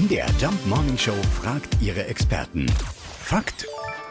MDR 0.00 0.28
Jump 0.40 0.66
Morning 0.66 0.96
Show 0.96 1.12
fragt 1.42 1.76
ihre 1.82 2.06
Experten. 2.06 2.64
Fakt 3.22 3.66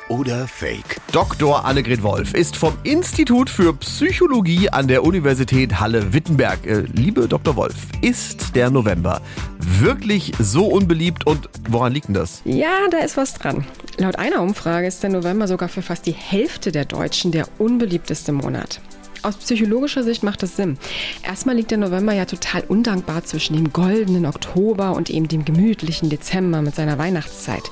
oder 0.08 0.48
Fake? 0.48 0.98
Dr. 1.12 1.66
Annegret 1.66 2.04
Wolf 2.04 2.36
ist 2.36 2.56
vom 2.56 2.78
Institut 2.84 3.50
für 3.50 3.74
Psychologie 3.74 4.70
an 4.70 4.88
der 4.88 5.04
Universität 5.04 5.80
Halle-Wittenberg. 5.80 6.64
Äh, 6.68 6.82
liebe 6.94 7.28
Dr. 7.28 7.56
Wolf, 7.56 7.74
ist 8.02 8.56
der 8.56 8.70
November 8.70 9.22
wirklich 9.58 10.34
so 10.38 10.68
unbeliebt 10.68 11.26
und 11.26 11.50
woran 11.70 11.92
liegt 11.94 12.08
denn 12.10 12.14
das? 12.14 12.44
Ja, 12.46 12.88
da 12.92 13.00
ist 13.00 13.18
was 13.18 13.34
dran. 13.34 13.66
Laut 13.98 14.18
einer 14.18 14.44
Umfrage 14.44 14.86
ist 14.86 15.02
der 15.02 15.10
November 15.10 15.48
sogar 15.48 15.70
für 15.70 15.82
fast 15.82 16.06
die 16.06 16.12
Hälfte 16.12 16.72
der 16.72 16.86
Deutschen 16.86 17.32
der 17.32 17.48
unbeliebteste 17.58 18.32
Monat. 18.32 18.80
Aus 19.22 19.38
psychologischer 19.38 20.04
Sicht 20.04 20.24
macht 20.24 20.44
das 20.44 20.56
Sinn. 20.56 20.78
Erstmal 21.24 21.56
liegt 21.56 21.72
der 21.72 21.78
November 21.78 22.14
ja 22.14 22.26
total 22.26 22.64
undankbar 22.68 23.24
zwischen 23.24 23.56
dem 23.56 23.74
goldenen 23.74 24.26
Oktober 24.26 24.94
und 24.94 25.10
eben 25.10 25.28
dem 25.28 25.46
gemütlichen 25.46 26.10
Dezember 26.10 26.62
mit 26.62 26.76
seiner 26.76 26.98
Weihnachtszeit. 26.98 27.64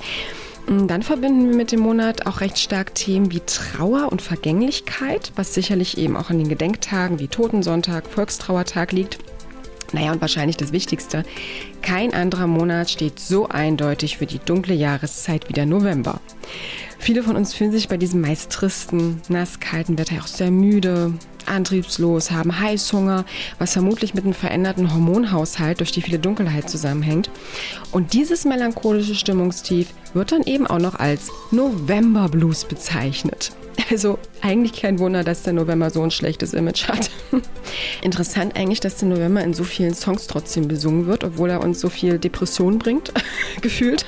Dann 0.66 1.02
verbinden 1.02 1.48
wir 1.48 1.56
mit 1.56 1.72
dem 1.72 1.80
Monat 1.80 2.26
auch 2.26 2.42
recht 2.42 2.58
stark 2.58 2.94
Themen 2.94 3.32
wie 3.32 3.40
Trauer 3.40 4.12
und 4.12 4.20
Vergänglichkeit, 4.20 5.32
was 5.34 5.54
sicherlich 5.54 5.96
eben 5.96 6.14
auch 6.14 6.28
an 6.28 6.38
den 6.38 6.48
Gedenktagen 6.48 7.18
wie 7.18 7.28
Totensonntag, 7.28 8.06
Volkstrauertag 8.06 8.92
liegt. 8.92 9.18
Naja, 9.92 10.12
und 10.12 10.20
wahrscheinlich 10.20 10.58
das 10.58 10.72
Wichtigste, 10.72 11.24
kein 11.80 12.12
anderer 12.12 12.46
Monat 12.46 12.90
steht 12.90 13.18
so 13.18 13.48
eindeutig 13.48 14.18
für 14.18 14.26
die 14.26 14.40
dunkle 14.40 14.74
Jahreszeit 14.74 15.48
wie 15.48 15.54
der 15.54 15.64
November. 15.64 16.20
Viele 16.98 17.22
von 17.22 17.36
uns 17.36 17.54
fühlen 17.54 17.72
sich 17.72 17.88
bei 17.88 17.96
diesem 17.96 18.20
meist 18.20 18.52
tristen, 18.52 19.22
nasskalten 19.30 19.96
Wetter 19.96 20.16
auch 20.20 20.26
sehr 20.26 20.50
müde, 20.50 21.14
antriebslos, 21.48 22.30
haben 22.30 22.58
Heißhunger, 22.58 23.24
was 23.58 23.72
vermutlich 23.72 24.14
mit 24.14 24.24
einem 24.24 24.34
veränderten 24.34 24.92
Hormonhaushalt 24.92 25.80
durch 25.80 25.92
die 25.92 26.02
viele 26.02 26.18
Dunkelheit 26.18 26.68
zusammenhängt. 26.70 27.30
Und 27.90 28.12
dieses 28.12 28.44
melancholische 28.44 29.14
Stimmungstief 29.14 29.88
wird 30.14 30.32
dann 30.32 30.42
eben 30.42 30.66
auch 30.66 30.78
noch 30.78 30.94
als 30.94 31.30
November 31.50 32.28
Blues 32.28 32.64
bezeichnet. 32.64 33.52
Also 33.90 34.18
eigentlich 34.40 34.72
kein 34.72 34.98
Wunder, 34.98 35.24
dass 35.24 35.44
der 35.44 35.52
November 35.52 35.90
so 35.90 36.02
ein 36.02 36.10
schlechtes 36.10 36.52
Image 36.52 36.88
hat. 36.88 37.10
Interessant 38.02 38.56
eigentlich, 38.56 38.80
dass 38.80 38.96
der 38.96 39.08
November 39.08 39.42
in 39.42 39.54
so 39.54 39.64
vielen 39.64 39.94
Songs 39.94 40.26
trotzdem 40.26 40.68
besungen 40.68 41.06
wird, 41.06 41.24
obwohl 41.24 41.50
er 41.50 41.62
uns 41.62 41.80
so 41.80 41.88
viel 41.88 42.18
Depression 42.18 42.78
bringt, 42.78 43.12
gefühlt. 43.62 44.04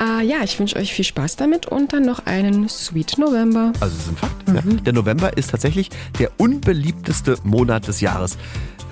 Äh, 0.00 0.24
ja, 0.26 0.38
ich 0.42 0.58
wünsche 0.58 0.76
euch 0.76 0.92
viel 0.92 1.04
Spaß 1.04 1.36
damit 1.36 1.66
und 1.66 1.92
dann 1.92 2.04
noch 2.04 2.26
einen 2.26 2.68
Sweet 2.68 3.18
November. 3.18 3.72
Also, 3.80 3.96
es 3.96 4.02
ist 4.02 4.08
ein 4.08 4.16
Fakt. 4.16 4.48
Mhm. 4.48 4.54
Ja. 4.54 4.80
Der 4.82 4.92
November 4.92 5.36
ist 5.36 5.50
tatsächlich 5.50 5.90
der 6.18 6.30
unbeliebteste 6.38 7.36
Monat 7.44 7.86
des 7.86 8.00
Jahres 8.00 8.36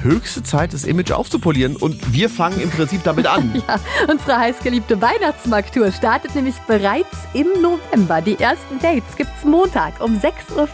höchste 0.03 0.43
Zeit, 0.43 0.73
das 0.73 0.85
Image 0.85 1.11
aufzupolieren. 1.13 1.77
Und 1.77 2.13
wir 2.13 2.29
fangen 2.29 2.61
im 2.61 2.71
Prinzip 2.71 3.03
damit 3.05 3.27
an. 3.27 3.63
ja, 3.69 3.79
unsere 4.09 4.39
heißgeliebte 4.39 5.01
Weihnachtsmarktour 5.01 5.93
startet 5.93 6.35
nämlich 6.35 6.57
bereits 6.67 7.09
im 7.35 7.47
November. 7.61 8.21
Die 8.21 8.39
ersten 8.39 8.79
Dates 8.79 9.17
gibt's 9.17 9.45
Montag 9.45 10.01
um 10.01 10.19
6.50 10.19 10.57
Uhr. 10.57 10.67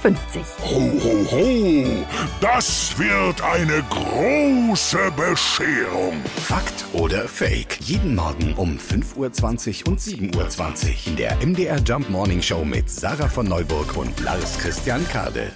Ho, 0.62 0.93
ho, 1.03 1.27
ho! 1.31 2.07
Das 2.41 2.95
wird 2.98 3.43
eine 3.43 3.83
große 3.91 5.12
Bescherung. 5.17 6.20
Fakt 6.42 6.85
oder 6.92 7.29
Fake? 7.29 7.79
Jeden 7.81 8.15
Morgen 8.15 8.55
um 8.55 8.79
5.20 8.79 9.83
Uhr 9.85 9.92
und 9.92 10.01
7.20 10.01 10.37
Uhr 10.37 10.95
in 11.07 11.17
der 11.17 11.37
MDR 11.45 11.79
Jump 11.85 12.09
Morning 12.11 12.42
Show 12.42 12.65
mit 12.65 12.91
Sarah 12.91 13.29
von 13.29 13.47
Neuburg 13.47 13.97
und 13.97 14.19
Lars 14.20 14.59
Christian 14.59 15.07
Kade. 15.09 15.53